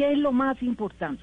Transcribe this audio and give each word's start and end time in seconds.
¿Qué 0.00 0.12
es 0.12 0.18
lo 0.18 0.32
más 0.32 0.62
importante? 0.62 1.22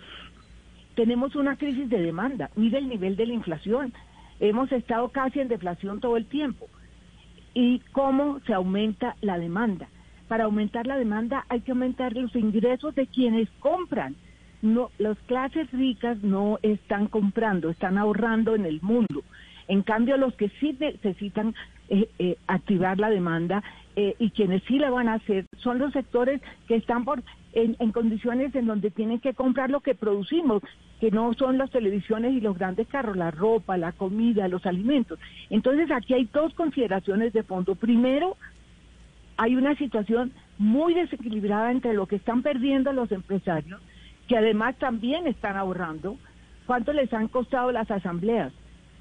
Tenemos 0.94 1.36
una 1.36 1.56
crisis 1.56 1.90
de 1.90 2.00
demanda. 2.00 2.52
Mira 2.56 2.78
el 2.78 2.88
nivel 2.88 3.16
de 3.16 3.26
la 3.26 3.34
inflación. 3.34 3.92
Hemos 4.40 4.72
estado 4.72 5.10
casi 5.10 5.40
en 5.40 5.48
deflación 5.48 6.00
todo 6.00 6.16
el 6.16 6.28
tiempo. 6.28 6.68
¿Y 7.56 7.80
cómo 7.92 8.40
se 8.46 8.54
aumenta 8.54 9.16
la 9.22 9.40
demanda? 9.40 9.88
Para 10.28 10.44
aumentar 10.44 10.86
la 10.86 10.96
demanda 10.96 11.44
hay 11.50 11.62
que 11.62 11.72
aumentar 11.72 12.14
los 12.14 12.36
ingresos 12.36 12.94
de 12.94 13.08
quienes 13.08 13.50
compran 13.62 14.16
no, 14.62 14.92
las 15.00 15.18
clases 15.26 15.72
ricas 15.72 16.22
no 16.22 16.60
están 16.62 17.08
comprando, 17.08 17.72
están 17.72 17.98
ahorrando 17.98 18.54
en 18.54 18.68
el 18.68 18.80
mundo. 18.84 19.24
En 19.68 19.82
cambio, 19.82 20.18
los 20.18 20.34
que 20.36 20.50
sí 20.60 20.76
necesitan 20.80 21.54
eh, 21.90 22.10
eh, 22.20 22.38
activar 22.48 23.00
la 23.00 23.10
demanda 23.10 23.64
eh, 23.96 24.16
y 24.20 24.32
quienes 24.32 24.64
sí 24.64 24.78
la 24.80 24.90
van 24.90 25.08
a 25.08 25.16
hacer 25.16 25.46
son 25.58 25.80
los 25.80 25.94
sectores 25.94 26.42
que 26.68 26.76
están 26.76 27.06
por 27.06 27.24
en, 27.54 27.76
en, 27.80 27.92
condiciones 27.92 28.54
en 28.56 28.68
donde 28.68 28.92
tienen 28.92 29.20
que 29.20 29.34
comprar 29.34 29.70
lo 29.70 29.80
que 29.80 29.96
producimos, 29.96 30.62
que 31.00 31.12
no 31.12 31.34
son 31.34 31.58
las 31.58 31.72
televisiones 31.72 32.34
y 32.34 32.42
los 32.42 32.58
grandes 32.58 32.88
carros, 32.88 33.18
la 33.18 33.32
ropa, 33.32 33.78
la 33.78 33.94
comida, 33.94 34.48
los 34.48 34.66
alimentos. 34.66 35.18
Entonces, 35.50 35.90
aquí 35.92 36.14
hay 36.14 36.30
dos 36.32 36.54
consideraciones 36.54 37.34
de 37.34 37.44
fondo. 37.44 37.76
Primero, 37.76 38.38
hay 39.38 39.56
una 39.56 39.76
situación 39.76 40.34
muy 40.58 40.94
desequilibrada 40.94 41.72
entre 41.72 41.94
lo 41.94 42.06
que 42.06 42.18
están 42.18 42.42
perdiendo 42.44 42.94
los 42.94 43.12
empresarios 43.12 43.82
que 44.28 44.38
además 44.38 44.76
también 44.78 45.26
están 45.26 45.56
ahorrando. 45.56 46.18
¿Cuánto 46.66 46.92
les 46.94 47.12
han 47.14 47.30
costado 47.30 47.72
las 47.72 47.90
asambleas 47.90 48.52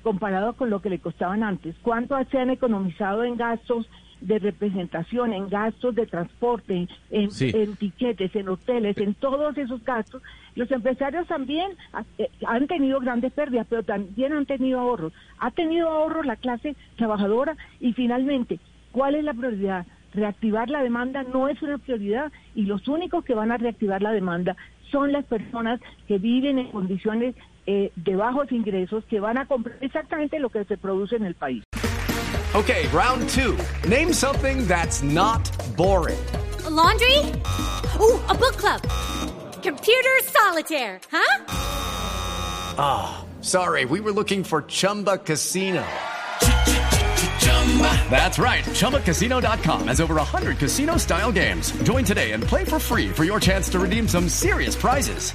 comparado 0.06 0.52
con 0.52 0.70
lo 0.70 0.80
que 0.80 0.88
le 0.88 1.00
costaban 1.00 1.42
antes? 1.42 1.74
¿Cuánto 1.82 2.16
se 2.30 2.38
han 2.38 2.50
economizado 2.50 3.24
en 3.24 3.36
gastos 3.36 3.88
de 4.20 4.38
representación, 4.38 5.32
en 5.32 5.48
gastos 5.48 5.96
de 5.96 6.06
transporte, 6.06 6.86
en, 7.10 7.28
en 7.40 7.74
tiquetes, 7.74 8.36
en 8.36 8.48
hoteles, 8.48 8.96
en 8.98 9.14
todos 9.14 9.58
esos 9.58 9.82
gastos? 9.84 10.22
Los 10.54 10.70
empresarios 10.70 11.26
también 11.26 11.72
eh, 12.18 12.30
han 12.46 12.68
tenido 12.68 13.00
grandes 13.00 13.32
pérdidas, 13.32 13.66
pero 13.68 13.82
también 13.82 14.32
han 14.32 14.46
tenido 14.46 14.78
ahorros. 14.78 15.12
Ha 15.40 15.50
tenido 15.50 15.88
ahorros 15.88 16.24
la 16.24 16.36
clase 16.36 16.76
trabajadora 16.94 17.56
y 17.80 17.92
finalmente, 17.92 18.60
¿cuál 18.92 19.16
es 19.16 19.24
la 19.24 19.34
prioridad? 19.34 19.86
reactivar 20.14 20.70
la 20.70 20.82
demanda 20.82 21.24
no 21.24 21.46
es 21.48 21.60
una 21.60 21.76
prioridad 21.76 22.32
y 22.54 22.62
los 22.62 22.88
únicos 22.88 23.22
que 23.22 23.34
van 23.34 23.52
a 23.52 23.58
reactivar 23.58 24.00
la 24.00 24.12
demanda 24.12 24.56
son 24.90 25.12
las 25.12 25.26
personas 25.26 25.78
que 26.08 26.16
viven 26.16 26.58
en 26.58 26.70
condiciones 26.70 27.34
eh, 27.66 27.92
de 27.96 28.16
bajos 28.16 28.50
ingresos 28.52 29.04
que 29.08 29.20
van 29.20 29.38
a 29.38 29.46
comprar 29.46 29.76
exactamente 29.80 30.38
lo 30.38 30.50
que 30.50 30.64
se 30.64 30.76
produce 30.76 31.16
en 31.16 31.24
el 31.24 31.34
país. 31.34 31.62
Okay, 32.54 32.86
round 32.88 33.28
two. 33.28 33.58
Name 33.88 34.12
something 34.12 34.66
that's 34.66 35.02
not 35.02 35.44
boring. 35.76 36.18
A 36.64 36.70
laundry? 36.70 37.18
Ooh, 38.00 38.18
a 38.28 38.34
book 38.34 38.56
club. 38.56 38.80
Computer 39.62 40.16
solitaire, 40.24 41.00
huh? 41.10 41.44
Ah, 42.78 43.18
oh, 43.18 43.42
sorry, 43.42 43.84
we 43.84 44.00
were 44.00 44.12
looking 44.12 44.42
for 44.44 44.62
Chumba 44.62 45.18
Casino. 45.18 45.84
That's 48.10 48.38
right. 48.38 48.64
ChumbaCasino.com 48.64 49.88
has 49.88 50.00
over 50.00 50.14
100 50.14 50.58
casino 50.58 50.96
style 50.96 51.32
games. 51.32 51.72
Join 51.82 52.04
today 52.04 52.32
and 52.32 52.42
play 52.42 52.64
for 52.64 52.78
free 52.78 53.08
for 53.10 53.24
your 53.24 53.40
chance 53.40 53.68
to 53.70 53.78
redeem 53.78 54.08
some 54.08 54.28
serious 54.28 54.74
prizes. 54.74 55.34